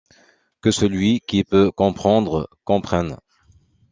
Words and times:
Que 0.61 0.71
celui 0.71 1.19
qui 1.19 1.43
peut 1.43 1.71
comprendre 1.71 2.49
comprenne. 2.63 3.17